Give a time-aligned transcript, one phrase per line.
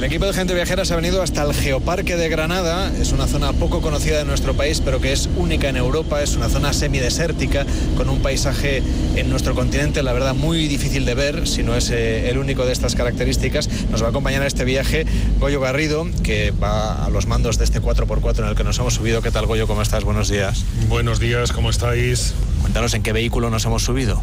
[0.00, 2.90] El equipo de gente viajera se ha venido hasta el Geoparque de Granada.
[2.98, 6.22] Es una zona poco conocida de nuestro país, pero que es única en Europa.
[6.22, 7.66] Es una zona semidesértica
[7.98, 8.82] con un paisaje
[9.16, 12.64] en nuestro continente, la verdad, muy difícil de ver, si no es eh, el único
[12.64, 13.68] de estas características.
[13.90, 15.04] Nos va a acompañar a este viaje
[15.38, 18.94] Goyo Garrido, que va a los mandos de este 4x4 en el que nos hemos
[18.94, 19.20] subido.
[19.20, 19.66] ¿Qué tal, Goyo?
[19.66, 20.04] ¿Cómo estás?
[20.04, 20.64] Buenos días.
[20.88, 22.32] Buenos días, ¿cómo estáis?
[22.62, 24.22] Cuéntanos en qué vehículo nos hemos subido.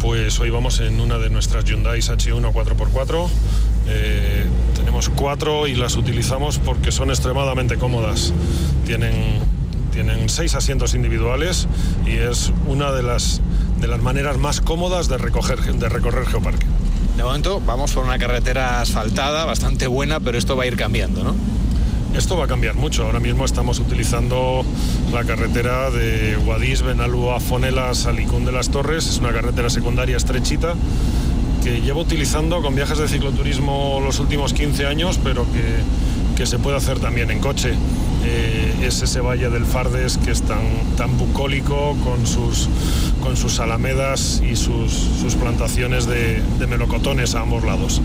[0.00, 3.28] Pues hoy vamos en una de nuestras Hyundai H1 4x4.
[3.88, 4.44] Eh,
[4.76, 8.32] tenemos cuatro y las utilizamos porque son extremadamente cómodas.
[8.86, 9.40] Tienen,
[9.92, 11.68] tienen seis asientos individuales
[12.06, 13.40] y es una de las,
[13.80, 16.66] de las maneras más cómodas de, recoger, de recorrer Geoparque.
[17.16, 21.22] De momento vamos por una carretera asfaltada, bastante buena, pero esto va a ir cambiando,
[21.22, 21.34] ¿no?
[22.16, 23.04] Esto va a cambiar mucho.
[23.04, 24.64] Ahora mismo estamos utilizando
[25.12, 29.06] la carretera de Guadix, Benalúa, Fonela, Salicún de las Torres.
[29.06, 30.74] Es una carretera secundaria estrechita
[31.62, 36.58] que llevo utilizando con viajes de cicloturismo los últimos 15 años, pero que, que se
[36.58, 37.74] puede hacer también en coche.
[38.24, 40.60] Eh, es ese valle del Fardes que es tan,
[40.96, 42.68] tan bucólico con sus,
[43.22, 48.02] con sus alamedas y sus, sus plantaciones de, melocotones a ambos lados.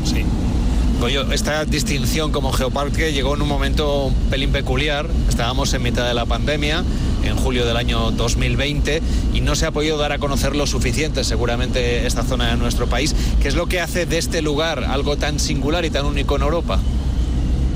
[1.06, 5.08] Goyo, esta distinción como geoparque llegó en un momento un pelín peculiar.
[5.30, 6.84] Estábamos en mitad de la pandemia,
[7.24, 11.24] en julio del año 2020, y no se ha podido dar a conocer lo suficiente,
[11.24, 13.16] seguramente, esta zona de nuestro país.
[13.40, 16.42] ¿Qué es lo que hace de este lugar algo tan singular y tan único en
[16.42, 16.80] Europa?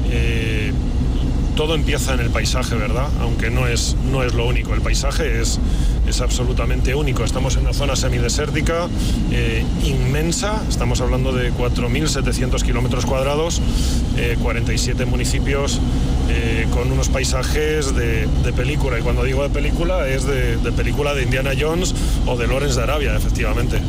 [0.09, 0.48] Eh,
[1.59, 3.09] todo empieza en el paisaje, ¿verdad?
[3.19, 4.73] Aunque no es, no es lo único.
[4.73, 5.59] El paisaje es,
[6.07, 7.25] es absolutamente único.
[7.25, 8.88] Estamos en una zona semidesértica
[9.29, 10.63] eh, inmensa.
[10.69, 13.61] Estamos hablando de 4.700 kilómetros cuadrados,
[14.15, 15.81] eh, 47 municipios
[16.30, 18.97] eh, con unos paisajes de, película.
[18.97, 21.93] Y cuando digo de película es de película de Indiana Jones
[22.25, 23.81] o de Lawrence de Arabia, efectivamente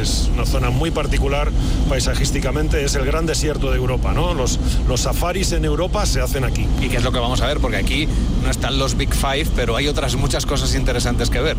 [0.00, 1.50] es una zona muy particular
[1.88, 4.34] paisajísticamente, es el gran desierto de Europa, ¿no?
[4.34, 6.66] Los, los safaris en Europa se hacen aquí.
[6.80, 7.60] ¿Y qué es lo que vamos a ver?
[7.60, 8.08] Porque aquí
[8.42, 11.56] no están los Big Five, pero hay otras muchas cosas interesantes que ver.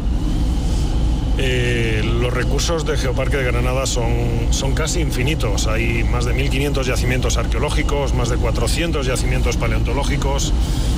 [1.38, 4.14] Eh, los recursos de Geoparque de Granada son,
[4.52, 5.68] son casi infinitos.
[5.68, 10.54] Hay más de 1.500 yacimientos arqueológicos, más de 400 yacimientos paleontológicos.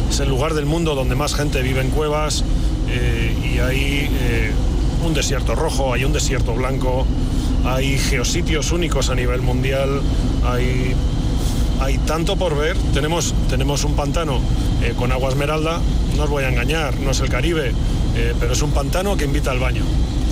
[0.09, 2.44] Es el lugar del mundo donde más gente vive en cuevas
[2.90, 4.51] eh, y hay eh,
[5.03, 7.07] un desierto rojo, hay un desierto blanco,
[7.66, 10.02] hay geositios únicos a nivel mundial,
[10.46, 10.94] hay,
[11.80, 12.78] hay tanto por ver.
[12.94, 14.40] Tenemos, tenemos un pantano
[14.84, 15.80] eh, con agua esmeralda,
[16.16, 17.74] no os voy a engañar, no es el Caribe,
[18.16, 19.84] eh, pero es un pantano que invita al baño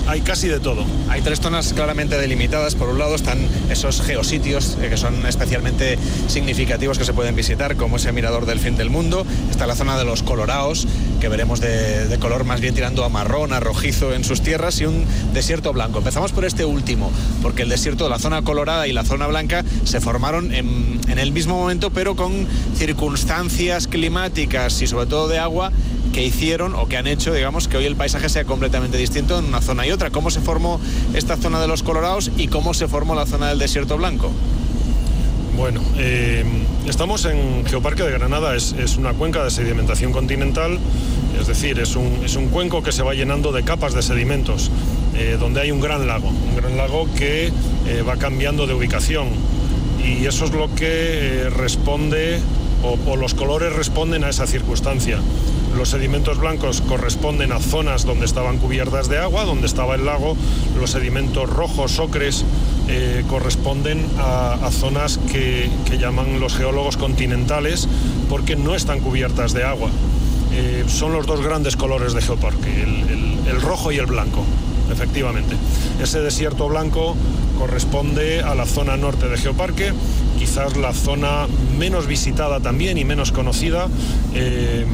[0.06, 0.84] hay casi de todo.
[1.08, 2.74] Hay tres zonas claramente delimitadas.
[2.74, 3.38] Por un lado están
[3.70, 8.60] esos geositios eh, que son especialmente significativos que se pueden visitar, como ese mirador del
[8.60, 9.26] fin del mundo.
[9.50, 10.86] Está la zona de los coloraos,
[11.20, 14.86] que veremos de, color más bien tirando a marrón, a rojizo en sus tierras, y
[14.86, 15.98] un desierto blanco.
[15.98, 17.10] Empezamos por este último,
[17.42, 21.18] porque el desierto de la zona colorada y la zona blanca se formaron en, en
[21.18, 22.46] el mismo momento, pero con
[22.76, 25.72] circunstancias climáticas y sobre todo de agua
[26.16, 29.44] que hicieron o que han hecho, digamos, que hoy el paisaje sea completamente distinto en
[29.44, 30.08] una zona y otra.
[30.08, 30.80] ¿Cómo se formó
[31.12, 34.30] esta zona de los Colorados y cómo se formó la zona del desierto blanco?
[35.58, 36.42] Bueno, eh,
[36.88, 40.78] estamos en Geoparque de Granada, es, una cuenca de sedimentación continental,
[41.38, 44.70] es decir, es un, cuenco que se va llenando de capas de sedimentos,
[45.16, 49.28] eh, donde hay un gran lago, un gran lago que eh, va cambiando de ubicación
[50.02, 52.40] y eso es lo que responde
[52.82, 55.18] o los colores responden a esa circunstancia.
[55.76, 60.36] Los sedimentos blancos corresponden a zonas donde estaban cubiertas de agua, donde estaba el lago.
[60.78, 62.44] Los sedimentos rojos, ocres,
[62.88, 67.88] eh, corresponden a, zonas que, llaman los geólogos continentales
[68.28, 69.90] porque no están cubiertas de agua.
[70.52, 72.82] Eh, son los dos grandes colores de Geoparque,
[73.46, 74.44] el rojo y el blanco
[74.90, 75.56] efectivamente.
[76.00, 77.16] Ese desierto blanco
[77.58, 79.92] corresponde a la zona norte de Geoparque,
[80.38, 81.46] quizás la zona
[81.78, 83.88] menos visitada también y menos conocida.
[84.34, 84.84] Eh,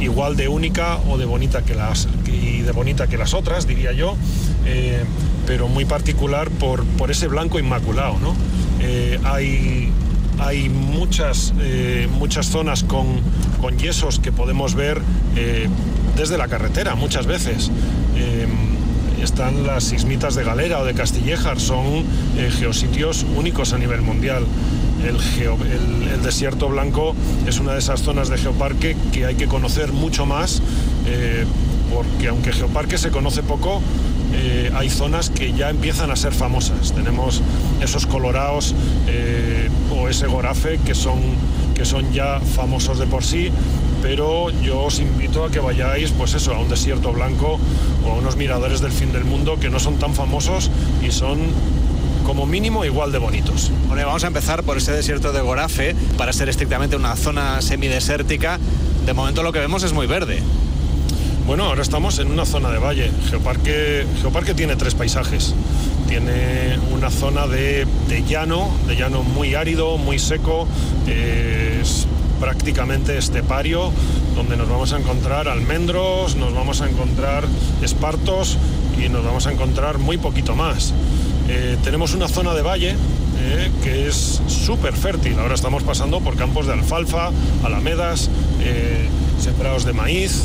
[0.00, 3.92] igual de única o de bonita que las y de bonita que las otras diría
[3.92, 4.16] yo
[4.64, 5.04] eh,
[5.46, 8.34] pero muy particular por, por ese blanco inmaculado ¿no?
[8.80, 9.90] eh, hay
[10.38, 13.06] hay muchas eh, muchas zonas con,
[13.60, 15.00] con, yesos que podemos ver
[16.16, 17.70] desde la carretera muchas veces
[19.22, 22.04] están las sismitas de Galera o de Castillejar, son
[22.58, 24.44] geositios únicos a nivel mundial.
[25.04, 27.14] El, desierto blanco
[27.46, 30.60] es una de esas zonas de geoparque que hay que conocer mucho más,
[31.06, 31.46] eh,
[31.94, 33.80] porque aunque geoparque se conoce poco,
[34.34, 36.92] eh, hay zonas que ya empiezan a ser famosas.
[36.92, 37.40] Tenemos
[37.80, 38.74] esos colorados
[39.06, 41.18] eh, o ese gorafe que son,
[41.74, 43.50] que son ya famosos de por sí,
[44.02, 47.58] pero yo os invito a que vayáis pues eso, a un desierto blanco
[48.06, 50.70] o a unos miradores del fin del mundo que no son tan famosos
[51.02, 51.38] y son
[52.28, 53.72] como mínimo igual de bonitos.
[53.88, 58.58] Bueno, vamos a empezar por ese desierto de Gorafe, para ser estrictamente una zona semidesértica.
[59.06, 60.42] De momento lo que vemos es muy verde.
[61.46, 63.10] Bueno, ahora estamos en una zona de valle.
[63.30, 65.54] Geoparque, Geoparque tiene tres paisajes.
[66.06, 70.68] Tiene una zona de, de llano, de llano muy árido, muy seco,
[71.06, 72.06] es
[72.40, 73.90] prácticamente estepario,
[74.36, 77.44] donde nos vamos a encontrar almendros, nos vamos a encontrar
[77.82, 78.58] espartos
[79.02, 80.92] y nos vamos a encontrar muy poquito más.
[81.48, 85.38] Eh, tenemos una zona de valle eh, que es súper fértil.
[85.38, 87.30] Ahora estamos pasando por campos de alfalfa,
[87.64, 88.28] alamedas,
[88.60, 89.08] eh,
[89.40, 90.44] sembrados de maíz.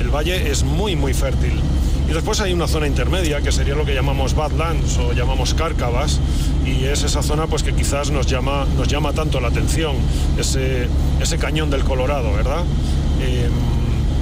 [0.00, 1.60] el valle es muy, muy fértil.
[2.08, 6.18] Y después hay una zona intermedia que sería lo que llamamos badlands o llamamos cárcavas
[6.66, 9.94] y es esa zona pues que quizás nos llama, nos llama tanto la atención,
[10.36, 10.88] ese,
[11.20, 12.64] ese cañón del Colorado, ¿verdad?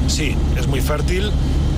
[0.09, 1.31] sí, es muy fértil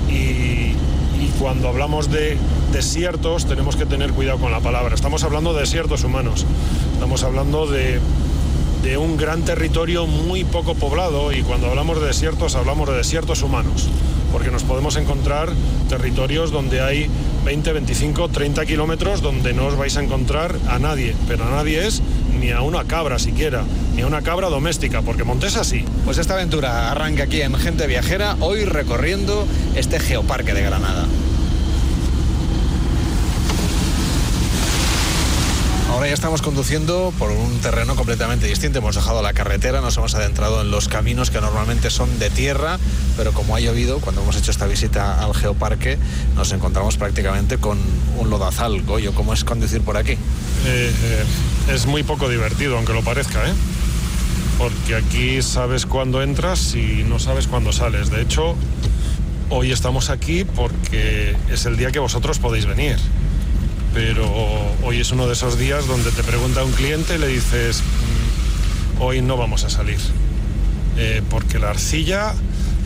[0.09, 0.75] y,
[1.23, 2.37] y cuando hablamos de
[2.71, 4.93] desiertos tenemos que tener cuidado con la palabra.
[4.95, 6.45] Estamos hablando de desiertos humanos,
[6.93, 7.99] estamos hablando de,
[8.97, 13.87] un gran territorio muy poco poblado y cuando hablamos de desiertos hablamos de desiertos humanos,
[14.31, 15.49] porque nos podemos encontrar
[15.87, 17.09] territorios donde hay
[17.45, 21.87] 20, 25, 30 kilómetros donde no os vais a encontrar a nadie, pero a nadie
[21.87, 22.01] es
[22.43, 23.63] ni a una cabra siquiera,
[23.95, 25.85] ni a una cabra doméstica, porque Montes así.
[26.03, 31.05] Pues esta aventura arranca aquí en Gente Viajera, hoy recorriendo este geoparque de Granada.
[35.89, 38.79] Ahora ya estamos conduciendo por un terreno completamente distinto.
[38.79, 42.79] Hemos dejado la carretera, nos hemos adentrado en los caminos que normalmente son de tierra,
[43.15, 45.97] pero como ha llovido, cuando hemos hecho esta visita al geoparque,
[46.35, 47.77] nos encontramos prácticamente con
[48.17, 48.81] un lodazal.
[48.81, 50.13] Goyo, ¿cómo es conducir por aquí?
[50.13, 50.17] Eh,
[50.65, 51.23] eh,
[51.69, 53.53] es muy poco divertido, aunque lo parezca, ¿eh?
[54.57, 58.09] Porque aquí sabes cuándo entras y no sabes cuándo sales.
[58.09, 58.55] De hecho,
[59.49, 62.97] hoy estamos aquí porque es el día que vosotros podéis venir
[63.93, 64.27] pero
[64.83, 67.81] hoy es uno de esos días donde te pregunta un cliente y le dices,
[68.97, 69.99] mm, hoy no vamos a salir,
[70.97, 72.33] eh, porque la arcilla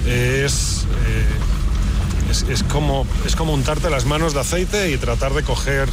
[0.05, 5.87] es, eh, es, como, es como untarte las manos de aceite y tratar de coger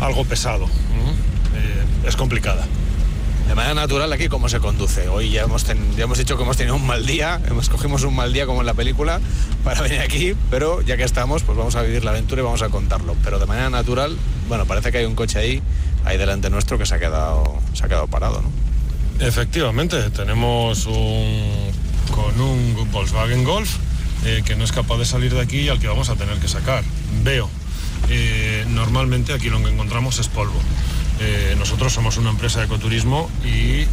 [0.00, 0.68] algo pesado.
[2.08, 2.66] Es complicada
[3.48, 5.08] de manera natural aquí cómo se conduce.
[5.08, 8.14] Hoy ya hemos, ya hemos dicho que hemos tenido un mal día, hemos cogimos un
[8.14, 9.20] mal día como en la película
[9.64, 12.60] para venir aquí, pero ya que estamos, pues vamos a vivir la aventura y vamos
[12.60, 13.16] a contarlo.
[13.24, 14.14] Pero de manera natural,
[14.48, 15.62] bueno, parece que hay un coche ahí,
[16.04, 19.26] ahí delante nuestro que se ha quedado, se ha quedado parado, ¿no?
[19.26, 21.70] Efectivamente, tenemos un
[22.10, 23.76] con un Volkswagen Golf
[24.26, 26.36] eh, que no es capaz de salir de aquí y al que vamos a tener
[26.38, 26.84] que sacar.
[27.24, 27.48] Veo.
[28.10, 30.60] Eh, normalmente aquí lo que encontramos es polvo.
[31.20, 33.88] Eh, nosotros somos una empresa de ecoturismo y eh,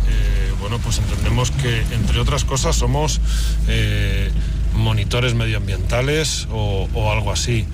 [0.60, 3.20] bueno, pues entendemos que entre otras cosas somos
[3.68, 4.30] eh,
[4.76, 7.66] monitores medioambientales o, algo así.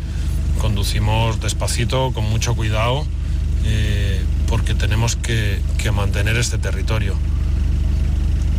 [0.59, 3.05] Conducimos despacito, con mucho cuidado,
[4.47, 5.59] porque tenemos que,
[5.91, 7.15] mantener este territorio.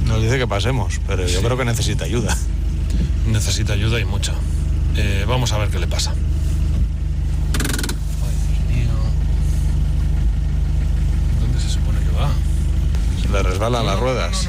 [0.06, 2.36] Nos dice que pasemos, pero yo creo que necesita ayuda.
[3.28, 4.34] Necesita ayuda y mucha.
[5.28, 6.12] vamos a ver qué le pasa.
[13.40, 14.48] le resbalan las ruedas.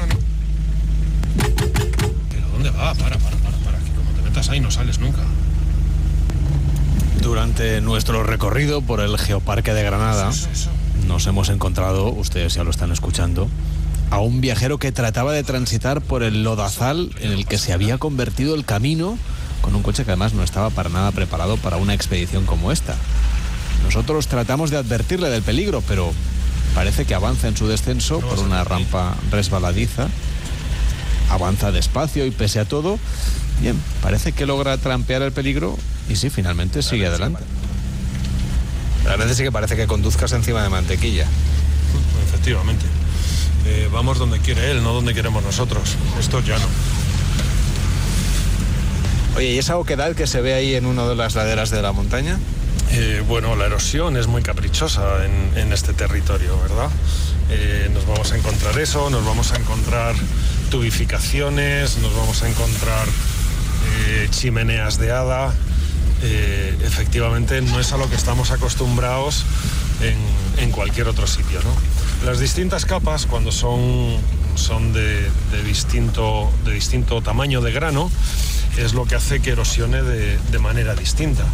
[2.30, 2.94] ¿Pero dónde va?
[2.94, 3.78] Para, para, para, para.
[3.78, 5.20] Que como te metas ahí no sales nunca.
[7.20, 10.32] Durante nuestro recorrido por el Geoparque de Granada,
[11.06, 13.48] nos hemos encontrado, ustedes ya lo están escuchando,
[14.10, 17.98] a un viajero que trataba de transitar por el lodazal en el que se había
[17.98, 19.16] convertido el camino
[19.62, 22.96] con un coche que además no estaba para nada preparado para una expedición como esta.
[23.84, 26.12] Nosotros tratamos de advertirle del peligro, pero
[26.74, 30.08] Parece que avanza en su descenso por una rampa resbaladiza.
[31.30, 32.98] Avanza despacio y pese a todo,
[33.60, 35.78] bien, parece que logra trampear el peligro
[36.08, 37.42] y sí, finalmente sigue adelante.
[39.08, 41.26] A veces sí que parece que conduzcas encima de mantequilla.
[42.28, 42.84] Efectivamente.
[43.66, 45.96] Eh, vamos donde quiere él, no donde queremos nosotros.
[46.18, 46.66] Esto ya no.
[49.36, 51.92] Oye, ¿y esa oquedad que se ve ahí en una de las laderas de la
[51.92, 52.38] montaña?
[52.90, 56.90] Eh, bueno, la erosión es muy caprichosa en, este territorio, ¿verdad?
[57.50, 60.14] Eh, nos vamos a encontrar eso, nos vamos a encontrar
[60.70, 63.06] tubificaciones, nos vamos a encontrar
[64.06, 65.54] eh, chimeneas de hada.
[66.82, 69.44] efectivamente, no es a lo que estamos acostumbrados
[70.58, 72.26] en, cualquier otro sitio, ¿no?
[72.26, 74.16] Las distintas capas, cuando son,
[74.54, 75.28] son de,
[75.66, 78.10] distinto, de distinto tamaño de grano,
[78.78, 81.44] es lo que hace que erosione de manera distinta.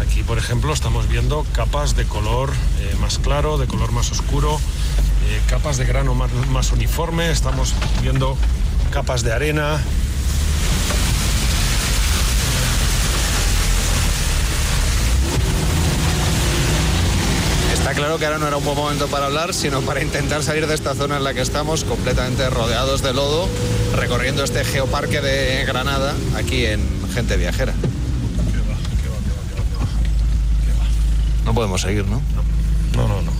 [0.00, 2.50] Aquí, por ejemplo, estamos viendo capas de color
[2.80, 4.60] eh, más claro, de color más oscuro,
[5.26, 8.36] eh, capas de grano más, uniforme, estamos viendo
[8.92, 9.80] capas de arena,
[17.72, 20.66] Está claro que ahora no era un buen momento para hablar, sino para intentar salir
[20.66, 23.48] de esta zona en la que estamos, completamente rodeados de lodo,
[23.96, 26.82] recorriendo este geoparque de Granada, aquí en
[27.14, 27.72] Gente Viajera.
[31.47, 32.22] No podemos seguir, ¿no?
[32.94, 33.32] No, no, no.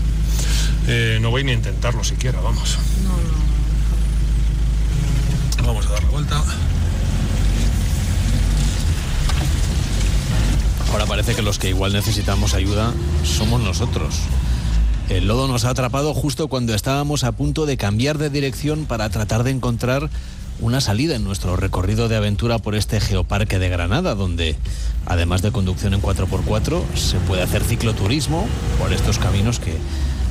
[0.89, 2.77] Eh, no voy ni a intentarlo siquiera, vamos.
[3.05, 3.11] No,
[5.63, 5.69] no.
[5.69, 6.43] Vamos a dar la vuelta.
[10.91, 14.17] Ahora parece que los que igual necesitamos ayuda somos nosotros.
[15.09, 19.09] El lodo nos ha atrapado justo cuando estábamos a punto de cambiar de dirección para
[19.09, 20.11] tratar de encontrar
[20.61, 24.55] una salida en nuestro recorrido de aventura por este geoparque de Granada, donde,
[25.07, 28.47] además de conducción en 4x4, se puede hacer cicloturismo
[28.79, 29.75] por estos caminos que,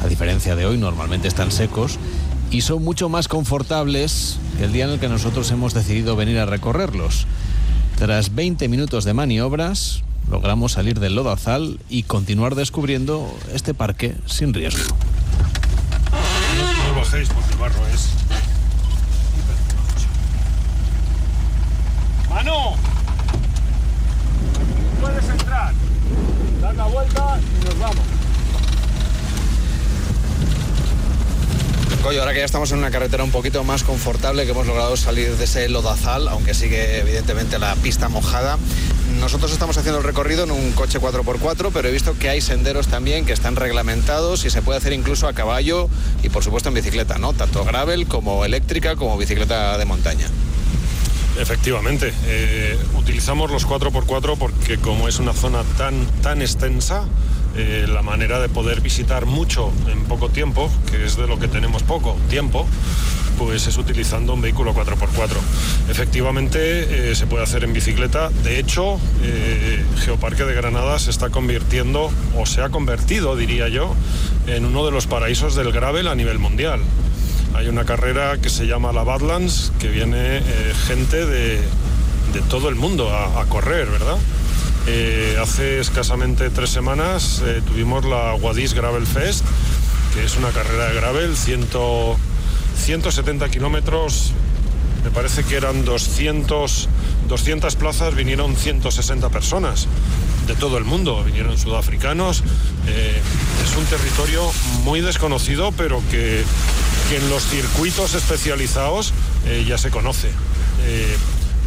[0.03, 1.97] a diferencia de hoy, normalmente están secos
[2.51, 6.37] y son mucho más confortables que el día en el que nosotros hemos decidido venir
[6.37, 7.25] a recorrerlos.
[7.97, 14.53] Tras 20 minutos de maniobras, logramos salir del lodazal y continuar descubriendo este parque sin
[14.53, 14.95] riesgo.
[16.89, 18.09] No, bajéis porque el barro es
[22.29, 22.75] ¡Mano!
[25.01, 25.73] puedes entrar.
[26.61, 28.05] Da la vuelta y nos vamos.
[32.03, 34.95] Coyo, ahora que ya estamos en una carretera un poquito más confortable, que hemos logrado
[34.97, 38.57] salir de ese lodazal, aunque sigue evidentemente la pista mojada,
[39.19, 42.87] nosotros estamos haciendo el recorrido en un coche 4x4, pero he visto que hay senderos
[42.87, 45.89] también que están reglamentados y se puede hacer incluso a caballo
[46.23, 47.33] y por supuesto en bicicleta, ¿no?
[47.33, 50.27] Tanto gravel como eléctrica como bicicleta de montaña.
[51.39, 57.05] Efectivamente, eh, utilizamos los 4x4 porque como es una zona tan, tan extensa,
[57.55, 61.47] eh, la manera de poder visitar mucho en poco tiempo, que es de lo que
[61.47, 62.67] tenemos poco tiempo,
[63.37, 65.37] pues es utilizando un vehículo 4x4.
[65.89, 68.29] Efectivamente, eh, se puede hacer en bicicleta.
[68.43, 68.99] De hecho,
[69.99, 73.95] Geoparque de Granada se está convirtiendo, o se ha convertido, diría yo,
[74.47, 76.81] en uno de los paraísos del gravel a nivel mundial.
[77.57, 81.59] Hay una carrera que se llama la Badlands, que viene eh, gente de,
[82.49, 84.17] todo el mundo a, correr, ¿verdad?
[84.85, 89.43] Eh, hace escasamente tres semanas eh, tuvimos la Wadis Gravel Fest,
[90.13, 91.35] que es una carrera de gravel,
[92.77, 94.31] 170 kilómetros,
[95.03, 96.89] me parece que eran 200,
[97.27, 99.87] 200 plazas, vinieron 160 personas
[100.47, 102.43] de todo el mundo, vinieron sudafricanos.
[102.87, 104.49] es un territorio
[104.83, 106.43] muy desconocido, pero que
[107.09, 109.13] que en los circuitos especializados
[109.45, 110.27] eh, ya se conoce.
[110.83, 111.17] Eh,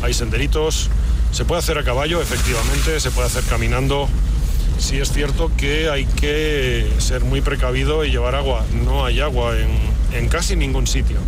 [0.02, 0.90] hay senderitos,
[1.32, 4.08] se puede hacer a caballo, efectivamente, se puede hacer caminando.
[4.78, 8.64] Sí es cierto que hay que ser muy precavido y llevar agua.
[8.84, 9.68] No hay agua en,
[10.28, 11.18] casi ningún sitio.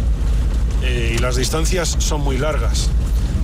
[0.82, 2.90] Eh, y las distancias son muy largas.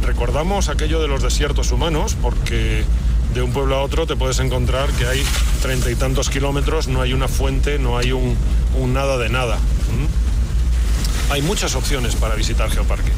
[0.04, 2.85] Recordamos aquello de los desiertos humanos, porque
[3.35, 5.23] de un pueblo a otro te puedes encontrar que hay
[5.62, 8.37] treinta y tantos kilómetros, no hay una fuente, no hay un,
[8.92, 9.59] nada de nada
[11.30, 13.12] hay muchas opciones para visitar Geoparque.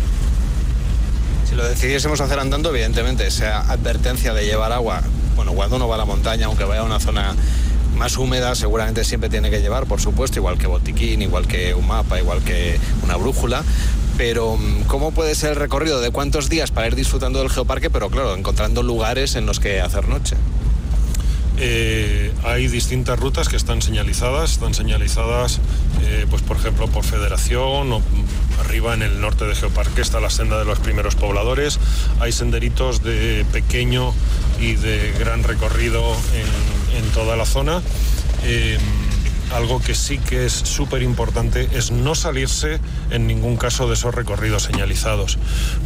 [1.49, 5.03] Si lo decidiésemos hacer andando, evidentemente, esa advertencia de llevar agua,
[5.37, 7.35] bueno, cuando uno va a la montaña, aunque vaya a una zona
[8.01, 11.87] más húmeda, seguramente siempre tiene que llevar, por supuesto, igual que botiquín, igual que un
[11.87, 13.63] mapa, igual que una brújula.
[14.17, 17.91] Pero, mm, ¿cómo puede ser el recorrido de cuántos días para ir disfrutando del geoparque,
[17.91, 20.35] pero claro, encontrando lugares en los que hacer noche?
[21.59, 25.61] Eh, hay distintas rutas que están señalizadas, están señalizadas,
[26.03, 28.01] eh, pues por ejemplo, por Federación o
[28.65, 31.79] arriba en el norte de Geoparque está la senda de los primeros pobladores.
[32.19, 34.15] Hay senderitos de pequeño
[34.59, 36.03] y de gran recorrido
[36.35, 36.70] en,
[37.15, 37.83] toda la zona.
[38.45, 38.79] Eh,
[39.53, 42.79] algo que sí que es súper importante es no salirse
[43.11, 45.39] en ningún caso de esos recorridos señalizados,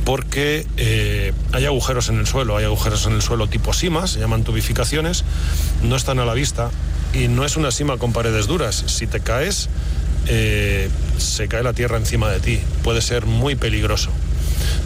[0.04, 4.20] porque eh, hay agujeros en el suelo, hay agujeros en el suelo tipo simas, se
[4.20, 5.24] llaman tubificaciones,
[5.82, 6.70] no están a la vista
[7.14, 8.84] y no es una sima con paredes duras.
[8.86, 9.68] Si te caes,
[10.26, 14.10] eh, se cae la tierra encima de ti, puede ser muy peligroso.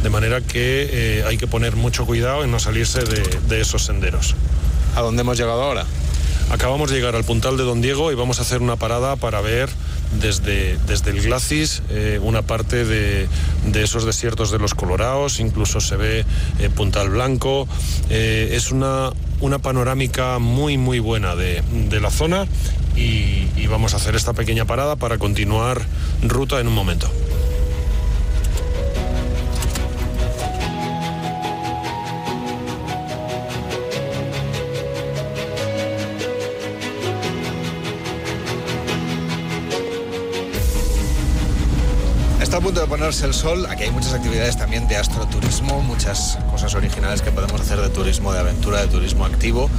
[0.03, 4.37] De manera que eh, hay que poner mucho cuidado en no salirse de esos senderos.
[4.95, 5.85] ¿A dónde hemos llegado ahora?
[6.51, 9.43] Acabamos de llegar al puntal de Don Diego y vamos a hacer una parada para
[9.43, 9.69] ver
[10.19, 13.29] desde, desde el Glacis eh, una parte de,
[13.75, 16.25] esos desiertos de los Colorados, incluso se ve
[16.59, 17.69] eh, Puntal Blanco.
[18.09, 21.63] Eh, es una, una panorámica muy, muy buena de,
[22.01, 22.47] la zona
[22.97, 25.83] y vamos a hacer esta pequeña parada para continuar
[26.23, 27.11] ruta en un momento.
[42.69, 43.65] Punto de ponerse el sol.
[43.71, 48.31] Aquí hay muchas actividades también de astroturismo, muchas cosas originales que podemos hacer de turismo
[48.31, 49.71] de aventura, de turismo activo.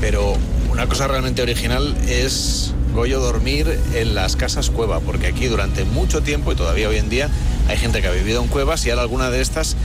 [0.00, 0.32] Pero
[0.70, 6.22] una cosa realmente original es Goyo, dormir en las casas cueva, porque aquí durante mucho
[6.22, 7.28] tiempo y todavía hoy en día
[7.68, 9.76] hay gente que ha vivido en cuevas y ahora alguna de estas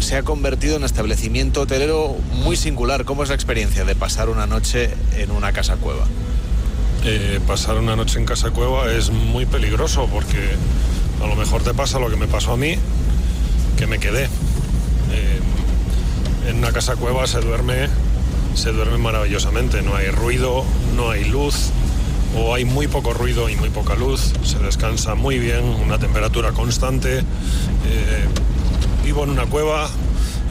[0.00, 2.14] se ha convertido en establecimiento hotelero
[2.44, 3.06] muy singular.
[3.06, 6.04] ¿Cómo es la experiencia de pasar una noche en una casa cueva?
[7.04, 10.56] Eh, pasar una noche en casa cueva es muy peligroso porque
[11.22, 12.76] a lo mejor te pasa lo que me pasó a mí,
[13.76, 14.24] que me quedé.
[14.24, 15.40] Eh,
[16.48, 17.88] en una casa cueva se duerme,
[18.54, 20.64] se duerme maravillosamente, no hay ruido,
[20.96, 21.70] no hay luz,
[22.36, 26.52] o hay muy poco ruido y muy poca luz, se descansa muy bien, una temperatura
[26.52, 27.18] constante.
[27.18, 27.24] Eh,
[29.04, 29.88] vivo en una cueva,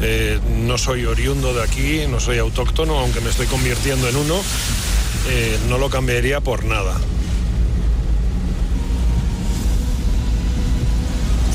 [0.01, 4.35] eh, no soy oriundo de aquí, no soy autóctono, aunque me estoy convirtiendo en uno,
[5.69, 6.99] no lo cambiaría por nada.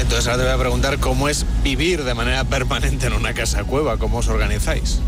[0.06, 3.64] Entonces ahora te voy a preguntar cómo es vivir de manera permanente en una casa
[3.64, 5.00] cueva, cómo os organizáis.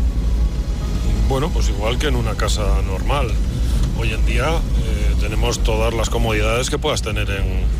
[1.29, 3.31] Bueno, pues igual que en una casa normal.
[3.97, 7.79] Hoy en día eh, tenemos todas las comodidades que puedas tener en,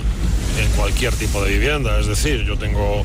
[0.77, 1.99] cualquier tipo de vivienda.
[1.99, 3.03] Es decir, yo tengo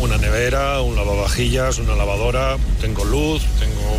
[0.00, 3.98] una nevera, un lavavajillas, una lavadora, tengo luz, tengo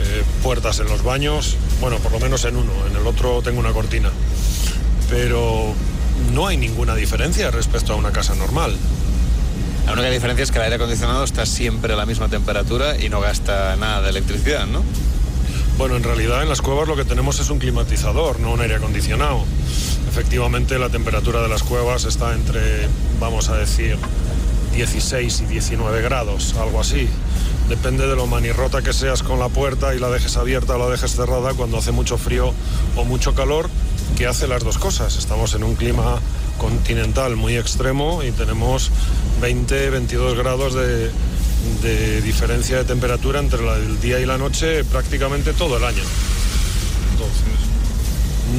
[0.00, 3.58] eh, puertas en los baños, bueno, por lo menos en uno, en el otro tengo
[3.58, 4.10] una cortina.
[5.08, 5.74] Pero
[6.32, 8.76] no hay ninguna diferencia respecto a una casa normal.
[9.86, 13.08] La única diferencia es que el aire acondicionado está siempre a la misma temperatura y
[13.08, 14.82] no gasta nada de electricidad, ¿no?
[15.76, 18.76] Bueno, en realidad en las cuevas lo que tenemos es un climatizador, no un aire
[18.76, 19.44] acondicionado.
[20.08, 22.86] Efectivamente la temperatura de las cuevas está entre,
[23.18, 23.98] vamos a decir,
[24.74, 27.08] 16 y 19 grados, algo así.
[27.68, 30.88] Depende de lo manirrota que seas con la puerta y la dejes abierta o la
[30.88, 32.52] dejes cerrada cuando hace mucho frío
[32.96, 33.68] o mucho calor,
[34.16, 35.16] que hace las dos cosas.
[35.16, 36.20] Estamos en un clima
[36.58, 38.90] continental muy extremo y tenemos
[39.40, 41.10] 20, 22 grados de,
[42.22, 46.02] diferencia de temperatura entre del día y la noche prácticamente todo el año.
[47.12, 47.68] Entonces,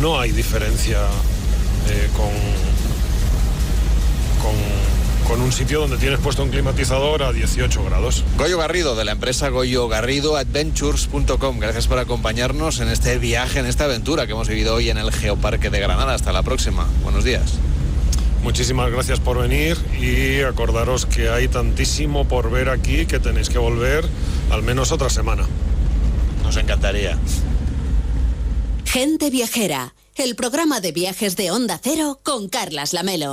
[0.02, 1.00] no hay diferencia
[1.90, 2.32] eh, con,
[4.42, 8.24] con, con un sitio donde tienes puesto un climatizador a 18 grados.
[8.38, 11.60] Goyo Garrido, de la empresa Goyo Garrido Adventures.com.
[11.60, 15.12] Gracias por acompañarnos en este viaje, en esta aventura que hemos vivido hoy en el
[15.12, 16.14] Geoparque de Granada.
[16.14, 16.88] Hasta la próxima.
[17.04, 17.54] Buenos días.
[18.44, 23.58] Muchísimas gracias por venir y acordaros que hay tantísimo por ver aquí que tenéis que
[23.58, 24.06] volver
[24.52, 25.48] al menos otra semana.
[26.44, 27.18] Nos encantaría.
[28.84, 33.32] Gente Viajera, el programa de viajes de Onda Cero con Carlas Lamelo.